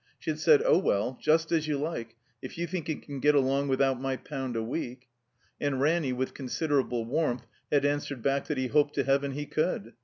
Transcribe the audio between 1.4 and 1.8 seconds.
as you